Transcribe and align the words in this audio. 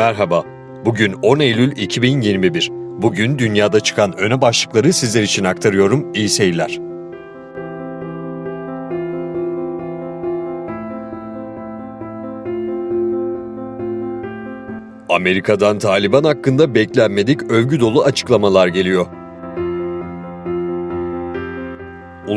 Merhaba. 0.00 0.44
Bugün 0.84 1.12
10 1.12 1.38
Eylül 1.40 1.76
2021. 1.76 2.70
Bugün 2.72 3.38
dünyada 3.38 3.80
çıkan 3.80 4.16
öne 4.18 4.40
başlıkları 4.40 4.92
sizler 4.92 5.22
için 5.22 5.44
aktarıyorum. 5.44 6.12
İyi 6.14 6.28
seyirler. 6.28 6.78
Amerika'dan 15.08 15.78
Taliban 15.78 16.24
hakkında 16.24 16.74
beklenmedik 16.74 17.42
övgü 17.42 17.80
dolu 17.80 18.02
açıklamalar 18.04 18.68
geliyor. 18.68 19.06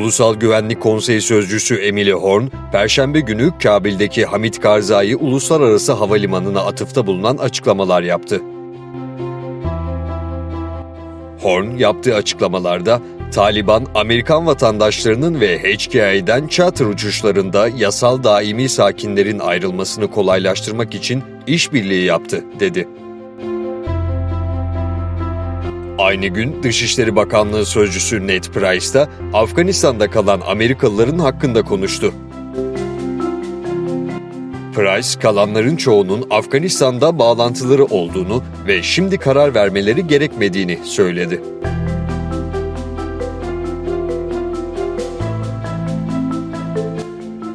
Ulusal 0.03 0.35
Güvenlik 0.35 0.81
Konseyi 0.81 1.21
Sözcüsü 1.21 1.75
Emily 1.75 2.11
Horn, 2.11 2.43
Perşembe 2.71 3.19
günü 3.19 3.51
Kabil'deki 3.63 4.25
Hamid 4.25 4.53
Karzai 4.53 5.15
Uluslararası 5.15 5.93
Havalimanı'na 5.93 6.61
atıfta 6.61 7.07
bulunan 7.07 7.37
açıklamalar 7.37 8.01
yaptı. 8.01 8.41
Horn 11.41 11.77
yaptığı 11.77 12.15
açıklamalarda 12.15 13.01
Taliban, 13.33 13.85
Amerikan 13.95 14.45
vatandaşlarının 14.45 15.41
ve 15.41 15.59
HKI'den 15.59 16.47
charter 16.47 16.85
uçuşlarında 16.85 17.67
yasal 17.67 18.23
daimi 18.23 18.69
sakinlerin 18.69 19.39
ayrılmasını 19.39 20.11
kolaylaştırmak 20.11 20.95
için 20.95 21.23
işbirliği 21.47 22.05
yaptı, 22.05 22.43
dedi. 22.59 22.87
Aynı 26.03 26.27
gün 26.27 26.63
Dışişleri 26.63 27.15
Bakanlığı 27.15 27.65
Sözcüsü 27.65 28.27
Ned 28.27 28.43
Price 28.43 28.93
da 28.93 29.09
Afganistan'da 29.33 30.09
kalan 30.09 30.41
Amerikalıların 30.47 31.19
hakkında 31.19 31.63
konuştu. 31.63 32.13
Price, 34.75 35.19
kalanların 35.19 35.75
çoğunun 35.75 36.27
Afganistan'da 36.29 37.19
bağlantıları 37.19 37.85
olduğunu 37.85 38.43
ve 38.67 38.83
şimdi 38.83 39.17
karar 39.17 39.55
vermeleri 39.55 40.07
gerekmediğini 40.07 40.79
söyledi. 40.83 41.41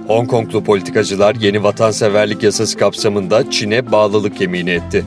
Hong 0.06 0.30
Konglu 0.30 0.64
politikacılar 0.64 1.34
yeni 1.34 1.62
vatanseverlik 1.62 2.42
yasası 2.42 2.78
kapsamında 2.78 3.50
Çin'e 3.50 3.92
bağlılık 3.92 4.40
yemini 4.40 4.70
etti. 4.70 5.04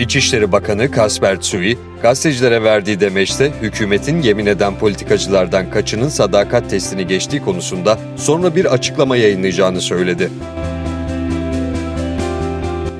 İçişleri 0.00 0.52
Bakanı 0.52 0.90
Kasper 0.90 1.40
Tsui, 1.40 1.78
gazetecilere 2.02 2.62
verdiği 2.62 3.00
demeçte 3.00 3.52
hükümetin 3.62 4.22
yemin 4.22 4.46
eden 4.46 4.78
politikacılardan 4.78 5.70
kaçının 5.70 6.08
sadakat 6.08 6.70
testini 6.70 7.06
geçtiği 7.06 7.42
konusunda 7.42 7.98
sonra 8.16 8.56
bir 8.56 8.64
açıklama 8.64 9.16
yayınlayacağını 9.16 9.80
söyledi. 9.80 10.30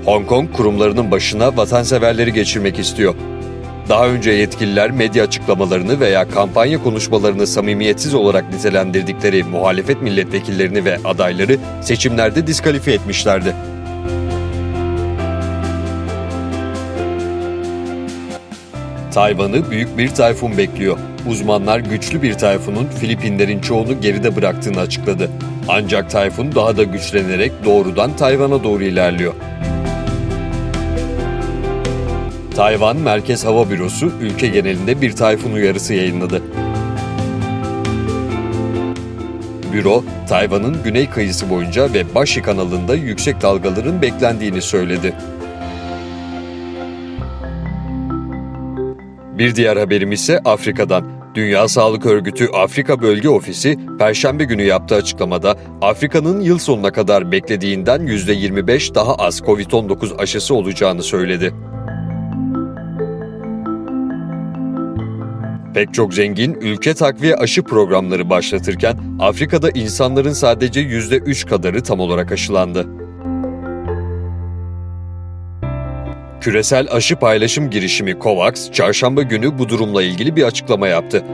Hong 0.04 0.26
Kong 0.26 0.52
kurumlarının 0.52 1.10
başına 1.10 1.56
vatanseverleri 1.56 2.32
geçirmek 2.32 2.78
istiyor. 2.78 3.14
Daha 3.88 4.08
önce 4.08 4.30
yetkililer 4.30 4.90
medya 4.90 5.24
açıklamalarını 5.24 6.00
veya 6.00 6.28
kampanya 6.28 6.82
konuşmalarını 6.82 7.46
samimiyetsiz 7.46 8.14
olarak 8.14 8.54
nitelendirdikleri 8.54 9.44
muhalefet 9.44 10.02
milletvekillerini 10.02 10.84
ve 10.84 10.98
adayları 11.04 11.56
seçimlerde 11.82 12.46
diskalifiye 12.46 12.96
etmişlerdi. 12.96 13.54
Tayvan'ı 19.10 19.70
büyük 19.70 19.98
bir 19.98 20.08
tayfun 20.08 20.58
bekliyor. 20.58 20.98
Uzmanlar 21.28 21.78
güçlü 21.78 22.22
bir 22.22 22.34
tayfunun 22.34 22.86
Filipinlerin 22.86 23.60
çoğunu 23.60 24.00
geride 24.00 24.36
bıraktığını 24.36 24.80
açıkladı. 24.80 25.30
Ancak 25.68 26.10
tayfun 26.10 26.54
daha 26.54 26.76
da 26.76 26.82
güçlenerek 26.82 27.52
doğrudan 27.64 28.16
Tayvan'a 28.16 28.64
doğru 28.64 28.84
ilerliyor. 28.84 29.34
Tayvan 32.56 32.96
Merkez 32.96 33.44
Hava 33.44 33.70
Bürosu 33.70 34.12
ülke 34.20 34.46
genelinde 34.46 35.00
bir 35.00 35.12
tayfun 35.12 35.52
uyarısı 35.52 35.94
yayınladı. 35.94 36.42
Büro, 39.72 40.04
Tayvan'ın 40.28 40.82
güney 40.84 41.10
kıyısı 41.10 41.50
boyunca 41.50 41.94
ve 41.94 42.14
Başı 42.14 42.42
kanalında 42.42 42.94
yüksek 42.94 43.42
dalgaların 43.42 44.02
beklendiğini 44.02 44.62
söyledi. 44.62 45.14
Bir 49.40 49.54
diğer 49.54 49.76
haberim 49.76 50.12
ise 50.12 50.40
Afrika'dan. 50.44 51.04
Dünya 51.34 51.68
Sağlık 51.68 52.06
Örgütü 52.06 52.46
Afrika 52.46 53.02
Bölge 53.02 53.28
Ofisi, 53.28 53.78
Perşembe 53.98 54.44
günü 54.44 54.62
yaptığı 54.62 54.94
açıklamada 54.94 55.56
Afrika'nın 55.82 56.40
yıl 56.40 56.58
sonuna 56.58 56.92
kadar 56.92 57.32
beklediğinden 57.32 58.00
%25 58.00 58.94
daha 58.94 59.14
az 59.14 59.40
COVID-19 59.40 60.16
aşısı 60.16 60.54
olacağını 60.54 61.02
söyledi. 61.02 61.54
Pek 65.74 65.94
çok 65.94 66.14
zengin 66.14 66.54
ülke 66.54 66.94
takviye 66.94 67.34
aşı 67.34 67.62
programları 67.62 68.30
başlatırken 68.30 68.98
Afrika'da 69.20 69.70
insanların 69.70 70.32
sadece 70.32 70.80
%3 70.80 71.48
kadarı 71.48 71.82
tam 71.82 72.00
olarak 72.00 72.32
aşılandı. 72.32 72.99
Küresel 76.40 76.86
aşı 76.90 77.16
paylaşım 77.16 77.70
girişimi 77.70 78.16
COVAX, 78.20 78.70
çarşamba 78.70 79.22
günü 79.22 79.58
bu 79.58 79.68
durumla 79.68 80.02
ilgili 80.02 80.36
bir 80.36 80.42
açıklama 80.42 80.88
yaptı. 80.88 81.24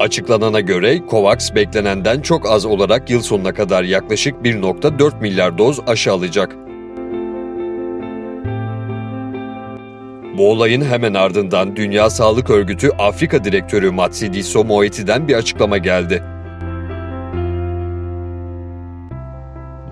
Açıklanana 0.00 0.60
göre 0.60 1.00
COVAX 1.10 1.54
beklenenden 1.54 2.20
çok 2.20 2.50
az 2.50 2.64
olarak 2.64 3.10
yıl 3.10 3.20
sonuna 3.20 3.54
kadar 3.54 3.84
yaklaşık 3.84 4.34
1.4 4.34 5.20
milyar 5.20 5.58
doz 5.58 5.80
aşı 5.86 6.12
alacak. 6.12 6.56
Bu 10.38 10.50
olayın 10.50 10.84
hemen 10.84 11.14
ardından 11.14 11.76
Dünya 11.76 12.10
Sağlık 12.10 12.50
Örgütü 12.50 12.90
Afrika 12.98 13.44
Direktörü 13.44 13.90
Matshidiso 13.90 14.64
Moeti'den 14.64 15.28
bir 15.28 15.34
açıklama 15.34 15.78
geldi. 15.78 16.22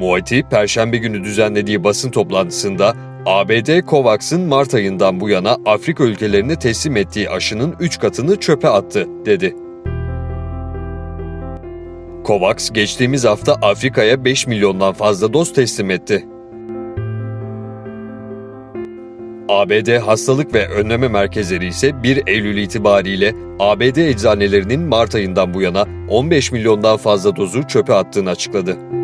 Moeti, 0.02 0.42
Perşembe 0.42 0.96
günü 0.96 1.24
düzenlediği 1.24 1.84
basın 1.84 2.10
toplantısında 2.10 2.94
ABD 3.26 3.86
COVAX'ın 3.86 4.40
Mart 4.40 4.74
ayından 4.74 5.20
bu 5.20 5.28
yana 5.28 5.56
Afrika 5.66 6.04
ülkelerine 6.04 6.58
teslim 6.58 6.96
ettiği 6.96 7.30
aşının 7.30 7.74
3 7.80 7.98
katını 7.98 8.40
çöpe 8.40 8.68
attı, 8.68 9.06
dedi. 9.26 9.56
COVAX 12.24 12.70
geçtiğimiz 12.70 13.24
hafta 13.24 13.54
Afrika'ya 13.54 14.24
5 14.24 14.46
milyondan 14.46 14.92
fazla 14.92 15.32
doz 15.32 15.52
teslim 15.52 15.90
etti. 15.90 16.26
ABD 19.48 19.98
Hastalık 19.98 20.54
ve 20.54 20.68
Önleme 20.68 21.08
Merkezleri 21.08 21.66
ise 21.66 22.02
1 22.02 22.22
Eylül 22.26 22.56
itibariyle 22.56 23.34
ABD 23.58 23.96
eczanelerinin 23.96 24.80
Mart 24.80 25.14
ayından 25.14 25.54
bu 25.54 25.62
yana 25.62 25.86
15 26.08 26.52
milyondan 26.52 26.96
fazla 26.96 27.36
dozu 27.36 27.66
çöpe 27.66 27.94
attığını 27.94 28.30
açıkladı. 28.30 29.01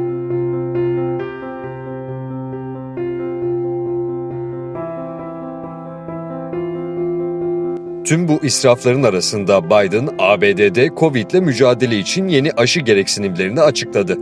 Tüm 8.09 8.29
bu 8.29 8.41
israfların 8.43 9.03
arasında 9.03 9.65
Biden, 9.65 10.09
ABD'de 10.19 10.91
Covid 10.97 11.31
ile 11.31 11.41
mücadele 11.41 11.99
için 11.99 12.29
yeni 12.29 12.53
aşı 12.53 12.81
gereksinimlerini 12.81 13.61
açıkladı. 13.61 14.19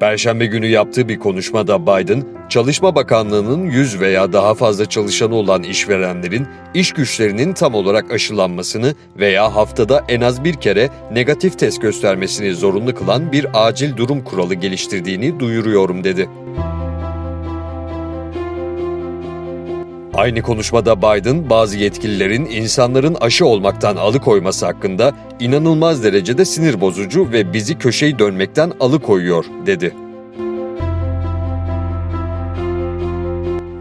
Perşembe 0.00 0.46
günü 0.46 0.66
yaptığı 0.66 1.08
bir 1.08 1.18
konuşmada 1.18 1.82
Biden, 1.82 2.24
Çalışma 2.48 2.94
Bakanlığı'nın 2.94 3.64
100 3.64 4.00
veya 4.00 4.32
daha 4.32 4.54
fazla 4.54 4.86
çalışanı 4.86 5.34
olan 5.34 5.62
işverenlerin 5.62 6.46
iş 6.74 6.92
güçlerinin 6.92 7.52
tam 7.52 7.74
olarak 7.74 8.10
aşılanmasını 8.10 8.94
veya 9.18 9.54
haftada 9.54 10.04
en 10.08 10.20
az 10.20 10.44
bir 10.44 10.54
kere 10.54 10.88
negatif 11.12 11.58
test 11.58 11.82
göstermesini 11.82 12.54
zorunlu 12.54 12.94
kılan 12.94 13.32
bir 13.32 13.46
acil 13.54 13.96
durum 13.96 14.24
kuralı 14.24 14.54
geliştirdiğini 14.54 15.40
duyuruyorum 15.40 16.04
dedi. 16.04 16.28
Aynı 20.16 20.42
konuşmada 20.42 20.98
Biden, 20.98 21.50
bazı 21.50 21.78
yetkililerin 21.78 22.44
insanların 22.46 23.16
aşı 23.20 23.46
olmaktan 23.46 23.96
alıkoyması 23.96 24.66
hakkında 24.66 25.12
inanılmaz 25.40 26.04
derecede 26.04 26.44
sinir 26.44 26.80
bozucu 26.80 27.32
ve 27.32 27.52
bizi 27.52 27.78
köşeyi 27.78 28.18
dönmekten 28.18 28.72
alıkoyuyor, 28.80 29.44
dedi. 29.66 29.94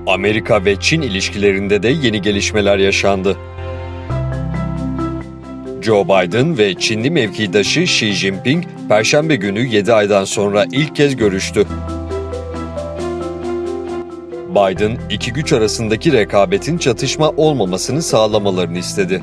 Amerika 0.08 0.66
ve 0.66 0.76
Çin 0.80 1.02
ilişkilerinde 1.02 1.84
de 1.84 1.90
yeni 1.90 2.22
gelişmeler 2.22 2.78
yaşandı. 2.78 3.38
Joe 5.82 6.06
Biden 6.06 6.58
ve 6.58 6.74
Çinli 6.74 7.12
mevkidaşı 7.12 7.82
Xi 7.82 8.14
Jinping, 8.14 8.64
Perşembe 8.90 9.36
günü 9.36 9.68
7 9.68 9.94
aydan 9.94 10.26
sonra 10.26 10.66
ilk 10.72 10.96
kez 10.96 11.16
görüştü. 11.16 11.68
Biden, 14.56 14.98
iki 15.10 15.34
güç 15.34 15.54
arasındaki 15.54 16.12
rekabetin 16.12 16.78
çatışma 16.78 17.30
olmamasını 17.30 18.02
sağlamalarını 18.02 18.78
istedi. 18.78 19.22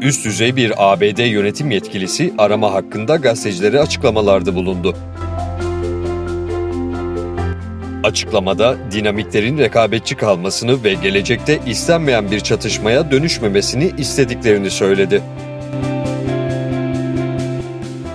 Üst 0.00 0.24
düzey 0.24 0.56
bir 0.56 0.72
ABD 0.76 1.18
yönetim 1.18 1.70
yetkilisi 1.70 2.34
arama 2.38 2.72
hakkında 2.72 3.16
gazetecilere 3.16 3.80
açıklamalarda 3.80 4.54
bulundu. 4.54 4.96
Açıklamada 8.04 8.76
dinamiklerin 8.92 9.58
rekabetçi 9.58 10.16
kalmasını 10.16 10.84
ve 10.84 10.94
gelecekte 10.94 11.60
istenmeyen 11.66 12.30
bir 12.30 12.40
çatışmaya 12.40 13.10
dönüşmemesini 13.10 13.92
istediklerini 13.98 14.70
söyledi. 14.70 15.22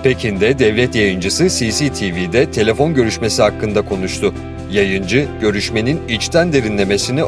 Pekin'de 0.02 0.58
devlet 0.58 0.94
yayıncısı 0.94 1.48
CCTV'de 1.48 2.50
telefon 2.50 2.94
görüşmesi 2.94 3.42
hakkında 3.42 3.82
konuştu. 3.82 4.34
Yayıncı, 4.72 5.28
görüşmenin 5.40 6.08
içten 6.08 6.52
derinlemesini 6.52 7.22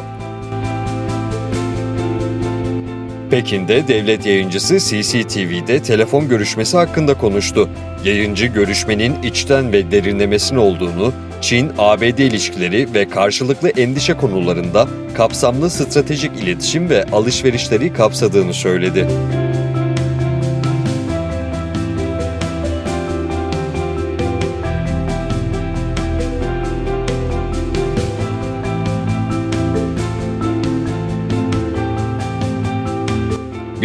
Pekin'de 3.31 3.87
devlet 3.87 4.25
yayıncısı 4.25 4.79
CCTV'de 4.79 5.81
telefon 5.81 6.29
görüşmesi 6.29 6.77
hakkında 6.77 7.13
konuştu. 7.13 7.69
Yayıncı 8.05 8.45
görüşmenin 8.45 9.23
içten 9.23 9.73
ve 9.73 9.91
derinlemesine 9.91 10.59
olduğunu, 10.59 11.13
Çin-ABD 11.41 12.17
ilişkileri 12.17 12.93
ve 12.93 13.09
karşılıklı 13.09 13.69
endişe 13.69 14.13
konularında 14.13 14.87
kapsamlı 15.13 15.69
stratejik 15.69 16.31
iletişim 16.43 16.89
ve 16.89 17.05
alışverişleri 17.11 17.93
kapsadığını 17.93 18.53
söyledi. 18.53 19.07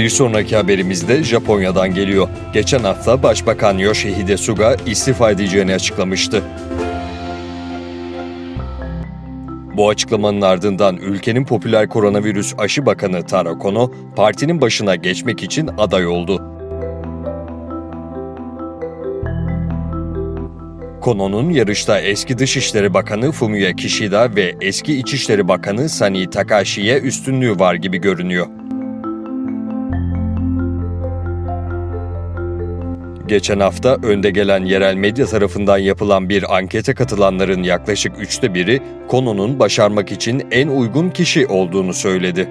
Bir 0.08 0.12
sonraki 0.12 0.56
haberimizde 0.56 1.22
Japonya'dan 1.22 1.94
geliyor. 1.94 2.28
Geçen 2.52 2.78
hafta 2.78 3.22
Başbakan 3.22 3.78
Yoshihide 3.78 4.36
Suga 4.36 4.76
istifa 4.86 5.30
edeceğini 5.30 5.74
açıklamıştı. 5.74 6.42
Bu 9.76 9.88
açıklamanın 9.88 10.40
ardından 10.40 10.96
ülkenin 10.96 11.44
popüler 11.44 11.88
koronavirüs 11.88 12.54
aşı 12.58 12.86
bakanı 12.86 13.26
Taro 13.26 13.58
Kono, 13.58 13.92
partinin 14.16 14.60
başına 14.60 14.96
geçmek 14.96 15.42
için 15.42 15.70
aday 15.78 16.06
oldu. 16.06 16.42
Kono'nun 21.00 21.50
yarışta 21.50 22.00
eski 22.00 22.38
Dışişleri 22.38 22.94
Bakanı 22.94 23.32
Fumio 23.32 23.72
Kishida 23.76 24.36
ve 24.36 24.54
eski 24.60 24.98
İçişleri 24.98 25.48
Bakanı 25.48 25.88
Sani 25.88 26.30
Takashi'ye 26.30 27.00
üstünlüğü 27.00 27.58
var 27.58 27.74
gibi 27.74 27.98
görünüyor. 27.98 28.46
Geçen 33.28 33.60
hafta 33.60 33.96
önde 34.02 34.30
gelen 34.30 34.64
yerel 34.64 34.94
medya 34.94 35.26
tarafından 35.26 35.78
yapılan 35.78 36.28
bir 36.28 36.56
ankete 36.56 36.94
katılanların 36.94 37.62
yaklaşık 37.62 38.12
üçte 38.18 38.54
biri 38.54 38.80
konunun 39.08 39.58
başarmak 39.58 40.12
için 40.12 40.42
en 40.50 40.68
uygun 40.68 41.10
kişi 41.10 41.46
olduğunu 41.46 41.94
söyledi. 41.94 42.48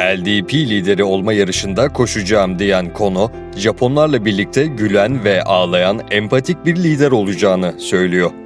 LDP 0.00 0.54
lideri 0.54 1.04
olma 1.04 1.32
yarışında 1.32 1.88
koşacağım 1.92 2.58
diyen 2.58 2.92
Kono, 2.92 3.30
Japonlarla 3.56 4.24
birlikte 4.24 4.66
gülen 4.66 5.24
ve 5.24 5.42
ağlayan 5.42 6.00
empatik 6.10 6.66
bir 6.66 6.76
lider 6.76 7.10
olacağını 7.10 7.80
söylüyor. 7.80 8.45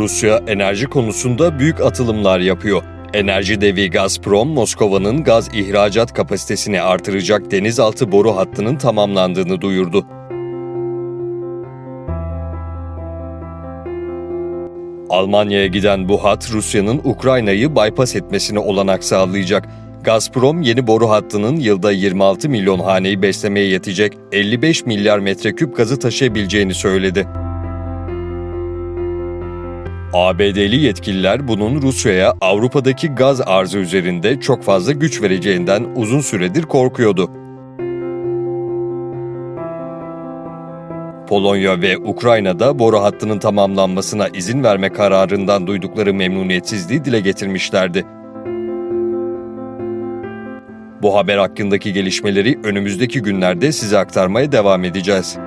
Rusya 0.00 0.42
enerji 0.46 0.86
konusunda 0.86 1.58
büyük 1.58 1.80
atılımlar 1.80 2.40
yapıyor. 2.40 2.82
Enerji 3.14 3.60
devi 3.60 3.90
Gazprom, 3.90 4.48
Moskova'nın 4.48 5.24
gaz 5.24 5.48
ihracat 5.54 6.12
kapasitesini 6.12 6.82
artıracak 6.82 7.50
denizaltı 7.50 8.12
boru 8.12 8.36
hattının 8.36 8.76
tamamlandığını 8.76 9.60
duyurdu. 9.60 10.06
Almanya'ya 15.10 15.66
giden 15.66 16.08
bu 16.08 16.24
hat 16.24 16.52
Rusya'nın 16.52 17.00
Ukrayna'yı 17.04 17.76
bypass 17.76 18.16
etmesine 18.16 18.58
olanak 18.58 19.04
sağlayacak. 19.04 19.68
Gazprom 20.04 20.62
yeni 20.62 20.86
boru 20.86 21.10
hattının 21.10 21.56
yılda 21.56 21.92
26 21.92 22.48
milyon 22.48 22.78
haneyi 22.78 23.22
beslemeye 23.22 23.66
yetecek 23.66 24.12
55 24.32 24.86
milyar 24.86 25.18
metreküp 25.18 25.76
gazı 25.76 25.98
taşıyabileceğini 25.98 26.74
söyledi. 26.74 27.26
ABD'li 30.12 30.76
yetkililer 30.76 31.48
bunun 31.48 31.82
Rusya'ya 31.82 32.34
Avrupa'daki 32.40 33.08
gaz 33.08 33.40
arzı 33.40 33.78
üzerinde 33.78 34.40
çok 34.40 34.62
fazla 34.62 34.92
güç 34.92 35.22
vereceğinden 35.22 35.86
uzun 35.96 36.20
süredir 36.20 36.62
korkuyordu. 36.62 37.30
Polonya 41.28 41.80
ve 41.80 41.98
Ukrayna'da 41.98 42.78
boru 42.78 43.02
hattının 43.02 43.38
tamamlanmasına 43.38 44.28
izin 44.28 44.64
verme 44.64 44.92
kararından 44.92 45.66
duydukları 45.66 46.14
memnuniyetsizliği 46.14 47.04
dile 47.04 47.20
getirmişlerdi. 47.20 48.06
Bu 51.02 51.16
haber 51.16 51.38
hakkındaki 51.38 51.92
gelişmeleri 51.92 52.58
önümüzdeki 52.64 53.22
günlerde 53.22 53.72
size 53.72 53.98
aktarmaya 53.98 54.52
devam 54.52 54.84
edeceğiz. 54.84 55.38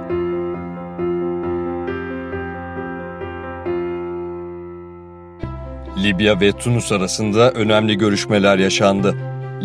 Libya 6.03 6.39
ve 6.39 6.51
Tunus 6.51 6.91
arasında 6.91 7.51
önemli 7.51 7.97
görüşmeler 7.97 8.57
yaşandı. 8.57 9.15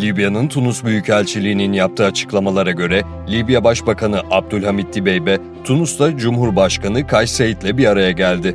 Libya'nın 0.01 0.49
Tunus 0.49 0.85
Büyükelçiliği'nin 0.85 1.73
yaptığı 1.73 2.05
açıklamalara 2.05 2.71
göre 2.71 3.03
Libya 3.31 3.65
Başbakanı 3.65 4.21
Abdülhamit 4.31 4.95
Dibeybe, 4.95 5.39
Tunus'ta 5.65 6.17
Cumhurbaşkanı 6.17 7.07
Kays 7.07 7.31
Said'le 7.31 7.79
bir 7.79 7.87
araya 7.87 8.11
geldi. 8.11 8.55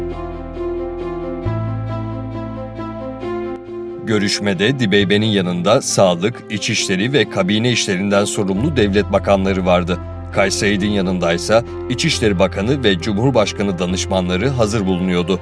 Görüşmede 4.05 4.79
Dibeybe'nin 4.79 5.25
yanında 5.25 5.81
sağlık, 5.81 6.43
içişleri 6.49 7.13
ve 7.13 7.29
kabine 7.29 7.71
işlerinden 7.71 8.25
sorumlu 8.25 8.77
devlet 8.77 9.11
bakanları 9.11 9.65
vardı. 9.65 9.99
Kays 10.33 10.55
Said'in 10.55 10.91
yanındaysa 10.91 11.63
İçişleri 11.89 12.39
Bakanı 12.39 12.83
ve 12.83 12.99
Cumhurbaşkanı 12.99 13.79
danışmanları 13.79 14.49
hazır 14.49 14.85
bulunuyordu. 14.85 15.39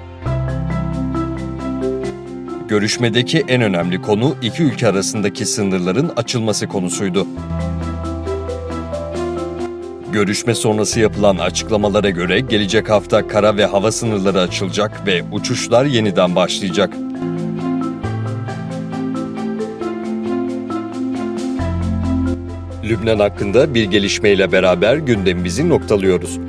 Görüşmedeki 2.72 3.44
en 3.48 3.62
önemli 3.62 4.02
konu 4.02 4.36
iki 4.42 4.64
ülke 4.64 4.88
arasındaki 4.88 5.46
sınırların 5.46 6.12
açılması 6.16 6.68
konusuydu. 6.68 7.28
Görüşme 10.12 10.56
sonrası 10.56 11.00
yapılan 11.00 11.38
açıklamalara 11.38 12.10
göre 12.10 12.40
gelecek 12.40 12.90
hafta 12.90 13.28
kara 13.28 13.58
ve 13.58 13.66
hava 13.66 13.92
sınırları 13.92 14.40
açılacak 14.40 15.08
ve 15.08 15.24
uçuşlar 15.32 15.86
yeniden 15.86 16.36
başlayacak. 16.36 16.94
Lübnan 22.84 23.20
hakkında 23.20 23.74
bir 23.74 23.84
gelişmeyle 23.84 24.52
beraber 24.52 24.98
gündemimizi 24.98 25.70
noktalıyoruz. 25.70 26.40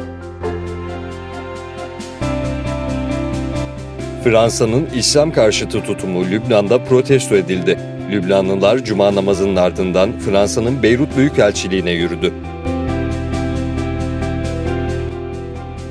Fransa'nın 4.25 4.89
İslam 4.95 5.33
karşıtı 5.33 5.83
tutumu 5.83 6.25
Lübnan'da 6.25 6.85
protesto 6.85 7.37
edildi. 7.37 7.79
Lübnanlılar 8.11 8.79
cuma 8.79 9.15
namazının 9.15 9.57
ardından 9.57 10.19
Fransa'nın 10.19 10.83
Beyrut 10.83 11.17
Büyükelçiliğine 11.17 11.91
yürüdü. 11.91 12.33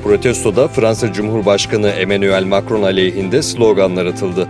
Protestoda 0.04 0.68
Fransa 0.68 1.14
Cumhurbaşkanı 1.14 1.90
Emmanuel 1.90 2.44
Macron 2.44 2.84
aleyhinde 2.84 3.42
sloganlar 3.42 4.06
atıldı. 4.06 4.48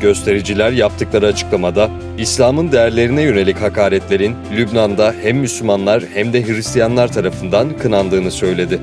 Göstericiler 0.00 0.72
yaptıkları 0.72 1.26
açıklamada 1.26 1.90
İslam'ın 2.18 2.72
değerlerine 2.72 3.22
yönelik 3.22 3.60
hakaretlerin 3.60 4.34
Lübnan'da 4.56 5.14
hem 5.22 5.36
Müslümanlar 5.36 6.02
hem 6.14 6.32
de 6.32 6.46
Hristiyanlar 6.46 7.12
tarafından 7.12 7.78
kınandığını 7.78 8.30
söyledi. 8.30 8.80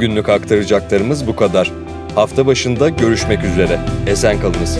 Bugünlük 0.00 0.28
aktaracaklarımız 0.28 1.26
bu 1.26 1.36
kadar. 1.36 1.72
Hafta 2.14 2.46
başında 2.46 2.88
görüşmek 2.88 3.44
üzere. 3.44 3.80
Esen 4.06 4.40
kalınız. 4.40 4.78